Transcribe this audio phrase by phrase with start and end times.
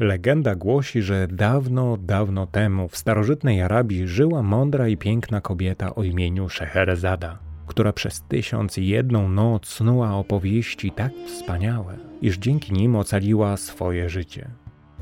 [0.00, 6.02] Legenda głosi, że dawno, dawno temu w starożytnej Arabii żyła mądra i piękna kobieta o
[6.02, 12.96] imieniu Szeherezada, która przez tysiąc i jedną noc snuła opowieści tak wspaniałe, iż dzięki nim
[12.96, 14.50] ocaliła swoje życie.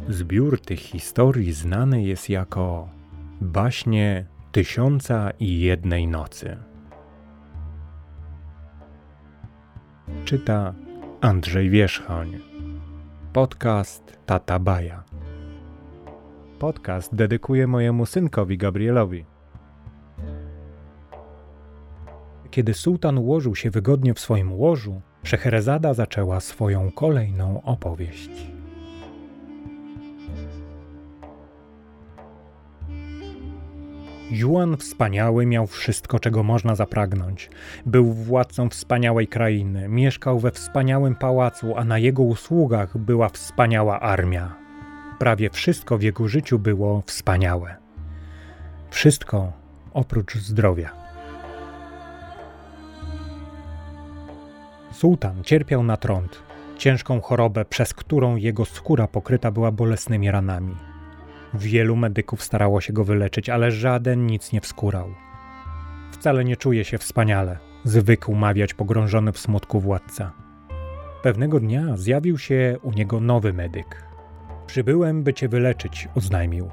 [0.08, 2.88] Zbiór tych historii znany jest jako
[3.40, 6.56] baśnie Tysiąca i jednej nocy.
[10.24, 10.74] Czyta
[11.20, 12.47] Andrzej Wierzchoń.
[13.38, 15.04] Podcast Tata Baja.
[16.58, 19.24] Podcast dedykuję mojemu synkowi Gabrielowi.
[22.50, 28.57] Kiedy sułtan ułożył się wygodnie w swoim łożu, Szeherezada zaczęła swoją kolejną opowieść.
[34.30, 37.50] Juan wspaniały miał wszystko, czego można zapragnąć.
[37.86, 44.54] Był władcą wspaniałej krainy, mieszkał we wspaniałym pałacu, a na jego usługach była wspaniała armia.
[45.18, 47.76] Prawie wszystko w jego życiu było wspaniałe.
[48.90, 49.52] Wszystko
[49.92, 50.90] oprócz zdrowia.
[54.92, 56.42] Sułtan cierpiał na trąd,
[56.76, 60.87] ciężką chorobę, przez którą jego skóra pokryta była bolesnymi ranami.
[61.54, 65.08] Wielu medyków starało się go wyleczyć, ale żaden nic nie wskórał.
[66.10, 70.32] Wcale nie czuje się wspaniale, zwykł mawiać pogrążony w smutku władca.
[71.22, 74.02] Pewnego dnia zjawił się u niego nowy medyk.
[74.66, 76.70] Przybyłem, by cię wyleczyć, oznajmił.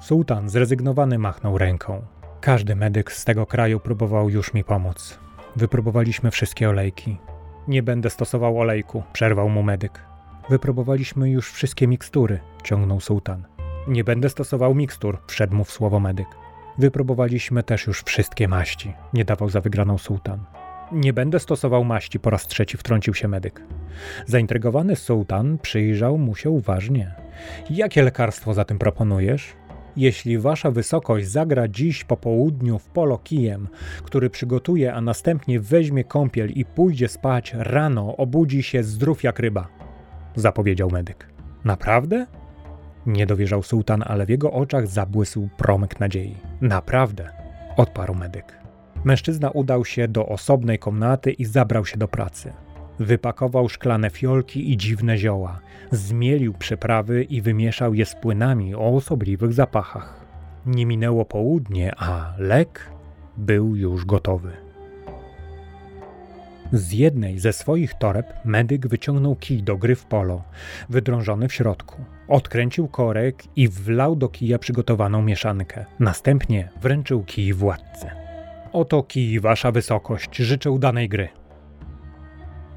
[0.00, 2.02] Sułtan zrezygnowany machnął ręką.
[2.40, 5.18] Każdy medyk z tego kraju próbował już mi pomóc.
[5.56, 7.18] Wypróbowaliśmy wszystkie olejki.
[7.68, 10.02] Nie będę stosował olejku, przerwał mu medyk.
[10.50, 13.55] Wypróbowaliśmy już wszystkie mikstury, ciągnął sułtan.
[13.88, 16.26] Nie będę stosował mikstur, wszedł mu w słowo medyk.
[16.78, 20.44] Wypróbowaliśmy też już wszystkie maści, nie dawał za wygraną sułtan.
[20.92, 23.62] Nie będę stosował maści, po raz trzeci wtrącił się medyk.
[24.26, 27.14] Zaintrygowany sułtan przyjrzał mu się uważnie.
[27.70, 29.56] Jakie lekarstwo za tym proponujesz?
[29.96, 33.68] Jeśli wasza wysokość zagra dziś po południu w polo kijem,
[34.04, 39.68] który przygotuje, a następnie weźmie kąpiel i pójdzie spać, rano obudzi się zdrów jak ryba,
[40.34, 41.28] zapowiedział medyk.
[41.64, 42.26] Naprawdę?
[43.06, 46.36] Nie dowierzał sułtan, ale w jego oczach zabłysł promyk nadziei.
[46.60, 47.30] Naprawdę,
[47.76, 48.58] odparł medyk.
[49.04, 52.52] Mężczyzna udał się do osobnej komnaty i zabrał się do pracy.
[52.98, 59.52] Wypakował szklane fiolki i dziwne zioła, zmielił przyprawy i wymieszał je z płynami o osobliwych
[59.52, 60.26] zapachach.
[60.66, 62.90] Nie minęło południe, a lek
[63.36, 64.52] był już gotowy.
[66.72, 70.42] Z jednej ze swoich toreb medyk wyciągnął kij do gry w polo,
[70.88, 72.15] wydrążony w środku.
[72.28, 75.84] Odkręcił korek i wlał do kija przygotowaną mieszankę.
[76.00, 78.06] Następnie wręczył kij władcy.
[78.72, 81.28] Oto kij, wasza wysokość, życzę udanej gry.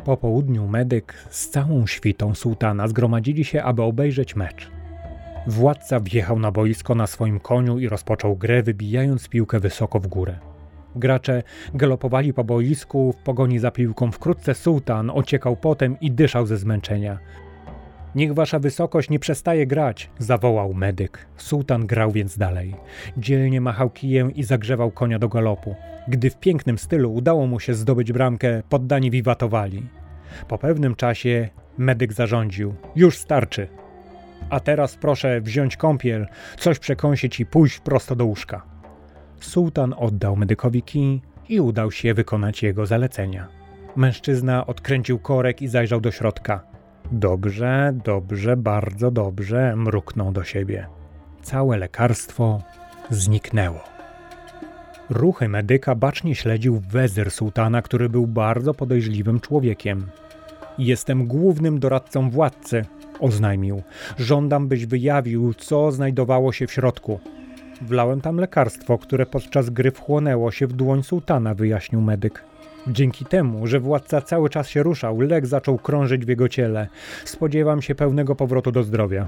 [0.06, 4.72] Po południu medyk z całą świtą sułtana zgromadzili się, aby obejrzeć mecz.
[5.48, 10.40] Władca wjechał na boisko na swoim koniu i rozpoczął grę, wybijając piłkę wysoko w górę.
[10.96, 11.44] Gracze
[11.74, 14.12] galopowali po boisku w pogoni za piłką.
[14.12, 17.20] Wkrótce sułtan ociekał potem i dyszał ze zmęczenia.
[18.16, 21.26] Niech wasza wysokość nie przestaje grać, zawołał medyk.
[21.38, 22.76] Sułtan grał więc dalej.
[23.18, 25.76] Dzielnie machał kijem i zagrzewał konia do galopu.
[26.08, 29.88] Gdy w pięknym stylu udało mu się zdobyć bramkę, poddani wiwatowali.
[30.48, 33.68] Po pewnym czasie medyk zarządził: Już starczy.
[34.50, 36.28] A teraz proszę wziąć kąpiel,
[36.60, 38.62] coś przekąsić i pójść prosto do łóżka.
[39.40, 43.48] Sułtan oddał medykowi kij i udał się wykonać jego zalecenia.
[43.96, 46.69] Mężczyzna odkręcił korek i zajrzał do środka.
[47.12, 50.88] Dobrze, dobrze, bardzo dobrze, mruknął do siebie.
[51.42, 52.62] Całe lekarstwo
[53.10, 53.84] zniknęło.
[55.10, 60.06] Ruchy medyka bacznie śledził wezyr sułtana, który był bardzo podejrzliwym człowiekiem.
[60.78, 62.86] Jestem głównym doradcą władcy,
[63.20, 63.82] oznajmił.
[64.18, 67.20] Żądam, byś wyjawił, co znajdowało się w środku.
[67.82, 72.49] Wlałem tam lekarstwo, które podczas gry wchłonęło się w dłoń sułtana, wyjaśnił medyk.
[72.88, 76.88] Dzięki temu, że władca cały czas się ruszał, lek zaczął krążyć w jego ciele.
[77.26, 79.28] Spodziewam się pełnego powrotu do zdrowia.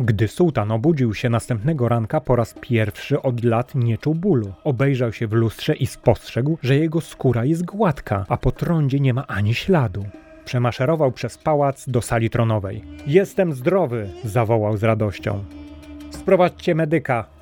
[0.00, 4.52] Gdy sułtan obudził się następnego ranka, po raz pierwszy od lat nie czuł bólu.
[4.64, 9.14] Obejrzał się w lustrze i spostrzegł, że jego skóra jest gładka, a po trądzie nie
[9.14, 10.04] ma ani śladu.
[10.44, 12.84] Przemaszerował przez pałac do sali tronowej.
[13.06, 14.08] Jestem zdrowy!
[14.24, 15.44] zawołał z radością.
[16.10, 17.33] Sprowadźcie medyka!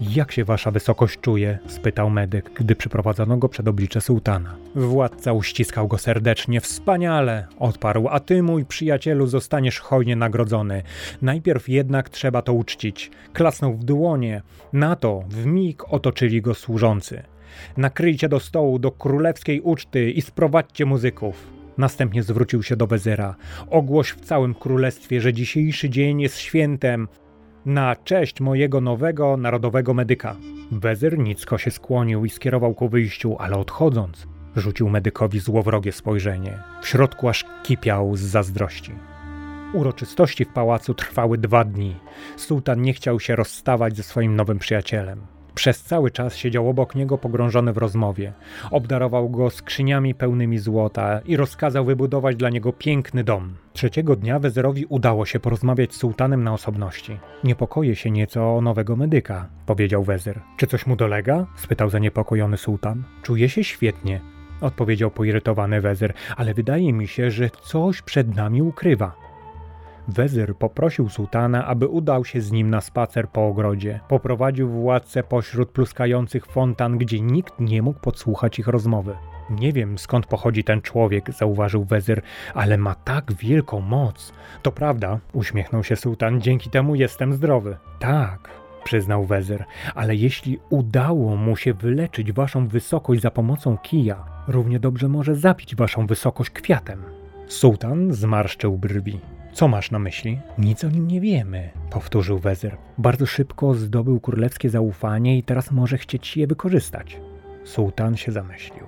[0.00, 1.58] Jak się wasza wysokość czuje?
[1.66, 4.56] spytał medyk, gdy przyprowadzono go przed oblicze sułtana.
[4.74, 6.60] Władca uściskał go serdecznie.
[6.60, 10.82] Wspaniale, odparł, a ty, mój przyjacielu, zostaniesz hojnie nagrodzony.
[11.22, 13.10] Najpierw jednak trzeba to uczcić.
[13.32, 14.42] Klasnął w dłonie.
[14.72, 17.22] Na to w mig otoczyli go służący.
[17.76, 21.54] Nakryjcie do stołu, do królewskiej uczty i sprowadźcie muzyków.
[21.78, 23.36] Następnie zwrócił się do wezyra.
[23.70, 27.08] Ogłoś w całym królestwie, że dzisiejszy dzień jest świętem
[27.66, 30.36] na cześć mojego nowego narodowego medyka.
[30.72, 34.26] Wezyr nicko się skłonił i skierował ku wyjściu, ale odchodząc,
[34.56, 36.58] rzucił medykowi złowrogie spojrzenie.
[36.82, 38.92] W środku aż kipiał z zazdrości.
[39.72, 41.96] Uroczystości w pałacu trwały dwa dni.
[42.36, 45.33] Sułtan nie chciał się rozstawać ze swoim nowym przyjacielem.
[45.54, 48.32] Przez cały czas siedział obok niego pogrążony w rozmowie.
[48.70, 53.54] Obdarował go skrzyniami pełnymi złota i rozkazał wybudować dla niego piękny dom.
[53.72, 57.18] Trzeciego dnia Wezerowi udało się porozmawiać z sułtanem na osobności.
[57.44, 60.40] Niepokoję się nieco o nowego medyka, powiedział Wezer.
[60.56, 61.46] Czy coś mu dolega?
[61.56, 63.04] spytał zaniepokojony sułtan.
[63.22, 64.20] Czuje się świetnie,
[64.60, 69.24] odpowiedział poirytowany Wezer, ale wydaje mi się, że coś przed nami ukrywa.
[70.08, 74.00] Wezyr poprosił sułtana, aby udał się z nim na spacer po ogrodzie.
[74.08, 79.16] Poprowadził władcę pośród pluskających fontan, gdzie nikt nie mógł podsłuchać ich rozmowy.
[79.50, 82.22] Nie wiem skąd pochodzi ten człowiek, zauważył wezyr,
[82.54, 84.32] ale ma tak wielką moc.
[84.62, 87.76] To prawda, uśmiechnął się sułtan, dzięki temu jestem zdrowy.
[87.98, 88.50] Tak,
[88.84, 89.64] przyznał wezyr,
[89.94, 95.76] ale jeśli udało mu się wyleczyć waszą wysokość za pomocą kija, równie dobrze może zabić
[95.76, 97.02] waszą wysokość kwiatem.
[97.46, 99.20] Sułtan zmarszczył brwi.
[99.54, 100.40] Co masz na myśli?
[100.58, 102.76] Nic o nim nie wiemy, powtórzył wezyr.
[102.98, 107.20] Bardzo szybko zdobył królewskie zaufanie i teraz może chcieć je wykorzystać.
[107.64, 108.84] Sułtan się zamyślił.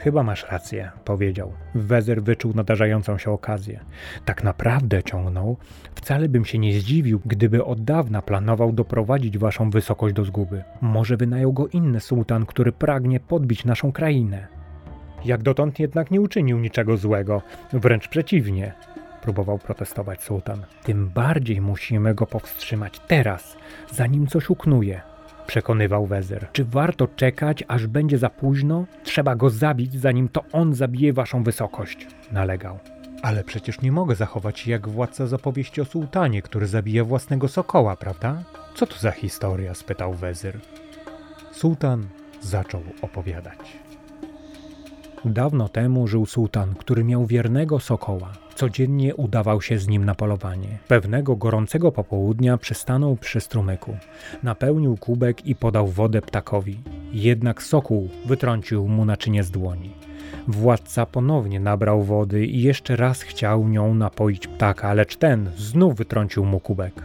[0.00, 1.52] Chyba masz rację, powiedział.
[1.74, 3.80] Wezyr wyczuł nadarzającą się okazję.
[4.24, 5.56] Tak naprawdę ciągnął.
[5.94, 10.64] Wcale bym się nie zdziwił, gdyby od dawna planował doprowadzić waszą wysokość do zguby.
[10.80, 14.55] Może wynajął go inny sułtan, który pragnie podbić naszą krainę.
[15.26, 17.42] Jak dotąd jednak nie uczynił niczego złego,
[17.72, 18.72] wręcz przeciwnie,
[19.22, 20.66] próbował protestować sułtan.
[20.84, 23.56] Tym bardziej musimy go powstrzymać teraz,
[23.92, 25.00] zanim coś uknuje,
[25.46, 26.46] przekonywał wezyr.
[26.52, 28.84] Czy warto czekać, aż będzie za późno?
[29.04, 32.78] Trzeba go zabić, zanim to on zabije waszą wysokość, nalegał.
[33.22, 37.48] Ale przecież nie mogę zachować się jak władca z opowieści o sułtanie, który zabija własnego
[37.48, 38.42] sokoła, prawda?
[38.74, 39.74] Co to za historia?
[39.74, 40.60] spytał wezyr.
[41.52, 42.06] Sułtan
[42.40, 43.85] zaczął opowiadać.
[45.26, 48.32] Dawno temu żył sułtan, który miał wiernego sokoła.
[48.54, 50.78] Codziennie udawał się z nim na polowanie.
[50.88, 53.96] Pewnego gorącego popołudnia przystanął przy strumyku.
[54.42, 56.78] Napełnił kubek i podał wodę ptakowi.
[57.12, 59.90] Jednak sokół wytrącił mu naczynie z dłoni.
[60.48, 66.44] Władca ponownie nabrał wody i jeszcze raz chciał nią napoić ptaka, lecz ten znów wytrącił
[66.44, 67.02] mu kubek.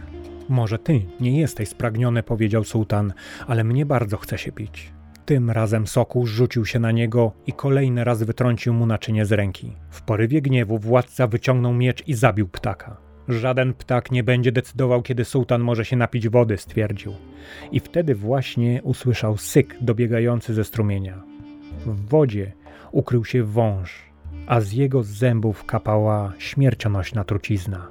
[0.48, 3.12] Może ty nie jesteś spragniony, powiedział sułtan,
[3.46, 4.92] ale mnie bardzo chce się pić.
[5.24, 9.76] Tym razem Sokół rzucił się na niego i kolejny raz wytrącił mu naczynie z ręki.
[9.90, 12.96] W porywie gniewu władca wyciągnął miecz i zabił ptaka.
[13.28, 17.14] Żaden ptak nie będzie decydował, kiedy sułtan może się napić wody, stwierdził.
[17.72, 21.22] I wtedy właśnie usłyszał syk dobiegający ze strumienia.
[21.86, 22.52] W wodzie
[22.92, 24.02] ukrył się wąż,
[24.46, 27.88] a z jego zębów kapała śmiercionośna trucizna.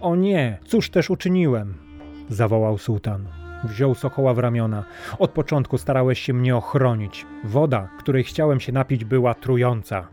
[0.00, 1.74] O nie, cóż też uczyniłem?
[2.28, 3.45] zawołał sułtan.
[3.64, 4.84] Wziął sokoła w ramiona.
[5.18, 7.26] Od początku starałeś się mnie ochronić.
[7.44, 10.08] Woda, której chciałem się napić, była trująca.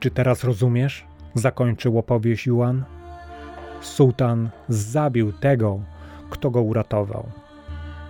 [0.00, 1.06] Czy teraz rozumiesz?
[1.34, 2.84] Zakończył opowieść Juan.
[3.80, 5.80] Sułtan zabił tego,
[6.30, 7.28] kto go uratował.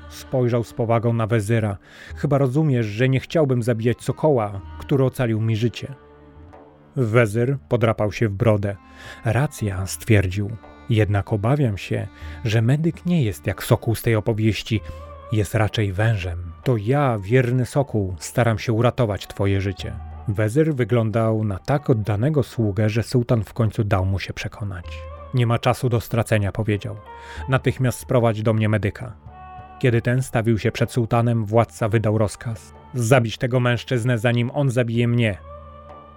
[0.08, 1.76] Spojrzał z powagą na wezyra.
[2.16, 5.94] Chyba rozumiesz, że nie chciałbym zabijać sokoła, który ocalił mi życie.
[6.96, 8.76] Wezyr podrapał się w brodę.
[9.24, 10.50] Racja, stwierdził.
[10.90, 12.06] Jednak obawiam się,
[12.44, 14.80] że medyk nie jest jak sokół z tej opowieści,
[15.32, 16.52] jest raczej wężem.
[16.64, 19.92] To ja, wierny sokół, staram się uratować twoje życie.
[20.28, 24.86] Wezyr wyglądał na tak oddanego sługę, że sułtan w końcu dał mu się przekonać.
[25.34, 26.96] Nie ma czasu do stracenia, powiedział.
[27.48, 29.12] Natychmiast sprowadź do mnie medyka.
[29.78, 35.08] Kiedy ten stawił się przed sułtanem, władca wydał rozkaz: zabić tego mężczyznę, zanim on zabije
[35.08, 35.38] mnie.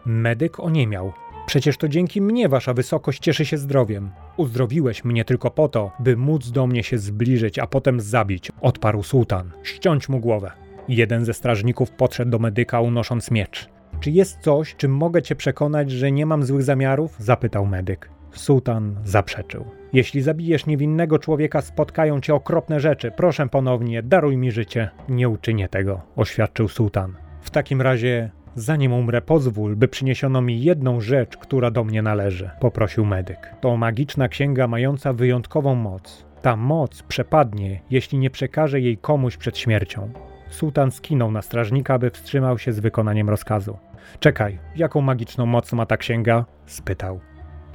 [0.06, 1.14] Medyk oniemiał,
[1.46, 4.12] Przecież to dzięki mnie wasza wysokość cieszy się zdrowiem.
[4.38, 9.04] Uzdrowiłeś mnie tylko po to, by móc do mnie się zbliżyć, a potem zabić, odparł
[9.04, 9.52] sułtan.
[9.64, 10.52] Ściąć mu głowę.
[10.88, 13.70] Jeden ze strażników podszedł do medyka, unosząc miecz.
[14.00, 17.16] Czy jest coś, czym mogę cię przekonać, że nie mam złych zamiarów?
[17.20, 18.10] zapytał medyk.
[18.32, 19.66] Sułtan zaprzeczył.
[19.94, 23.12] Jeśli zabijesz niewinnego człowieka, spotkają cię okropne rzeczy.
[23.18, 24.90] Proszę ponownie, daruj mi życie.
[25.10, 27.14] Nie uczynię tego, oświadczył sułtan.
[27.42, 32.50] W takim razie Zanim umrę, pozwól, by przyniesiono mi jedną rzecz, która do mnie należy,
[32.60, 33.56] poprosił medyk.
[33.62, 36.26] To magiczna księga mająca wyjątkową moc.
[36.42, 40.12] Ta moc przepadnie, jeśli nie przekaże jej komuś przed śmiercią.
[40.50, 43.78] Sułtan skinął na strażnika, by wstrzymał się z wykonaniem rozkazu.
[44.20, 46.46] Czekaj, jaką magiczną moc ma ta księga?
[46.66, 47.20] spytał.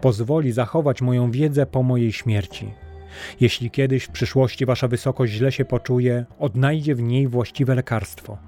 [0.01, 2.71] Pozwoli zachować moją wiedzę po mojej śmierci.
[3.41, 8.39] Jeśli kiedyś w przyszłości wasza wysokość źle się poczuje, odnajdzie w niej właściwe lekarstwo.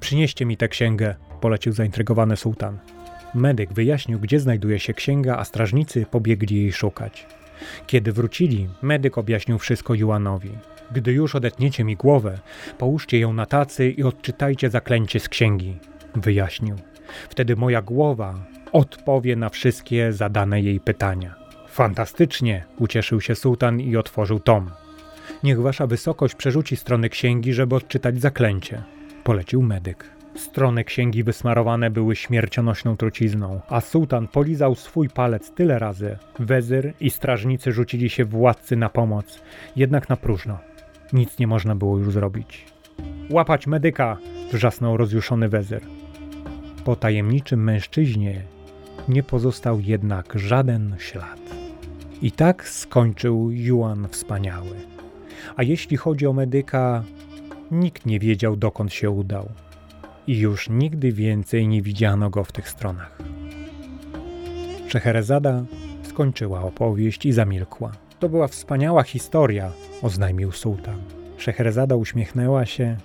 [0.00, 2.78] Przynieście mi tę księgę, polecił zaintrygowany sułtan.
[3.34, 7.26] Medyk wyjaśnił, gdzie znajduje się księga, a strażnicy pobiegli jej szukać.
[7.86, 10.50] Kiedy wrócili, medyk objaśnił wszystko Juanowi.
[10.92, 12.38] Gdy już odetniecie mi głowę,
[12.78, 15.78] połóżcie ją na tacy i odczytajcie zaklęcie z księgi,
[16.14, 16.76] wyjaśnił.
[17.28, 18.34] Wtedy moja głowa
[18.72, 21.34] odpowie na wszystkie zadane jej pytania.
[21.68, 24.70] Fantastycznie, ucieszył się sułtan i otworzył tom.
[25.42, 28.82] Niech wasza wysokość przerzuci strony księgi, żeby odczytać zaklęcie,
[29.24, 30.19] polecił medyk.
[30.36, 36.18] Strony księgi wysmarowane były śmiercionośną trucizną, a sułtan polizał swój palec tyle razy.
[36.38, 39.42] Wezyr i strażnicy rzucili się władcy na pomoc,
[39.76, 40.58] jednak na próżno.
[41.12, 42.66] Nic nie można było już zrobić.
[43.30, 44.16] Łapać medyka!
[44.52, 45.82] wrzasnął rozjuszony wezyr.
[46.84, 48.42] Po tajemniczym mężczyźnie
[49.08, 51.40] nie pozostał jednak żaden ślad.
[52.22, 54.76] I tak skończył Juan Wspaniały.
[55.56, 57.04] A jeśli chodzi o medyka,
[57.70, 59.48] nikt nie wiedział dokąd się udał.
[60.26, 63.18] I już nigdy więcej nie widziano go w tych stronach.
[64.88, 65.64] Szeherezada
[66.02, 67.92] skończyła opowieść i zamilkła.
[68.18, 69.72] To była wspaniała historia,
[70.02, 71.02] oznajmił sułtan.
[71.36, 72.96] Szeherezada uśmiechnęła się.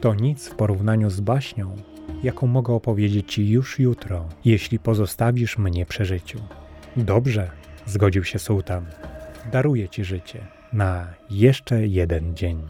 [0.00, 1.76] To nic w porównaniu z baśnią,
[2.22, 6.38] jaką mogę opowiedzieć ci już jutro, jeśli pozostawisz mnie przy życiu.
[6.96, 7.50] Dobrze,
[7.86, 8.86] zgodził się sułtan.
[9.52, 12.62] Daruję ci życie na jeszcze jeden dzień.